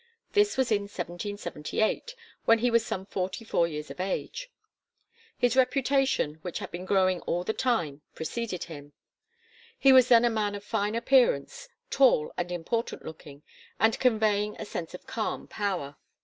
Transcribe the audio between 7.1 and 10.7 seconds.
all the time, preceded him. He was then a man of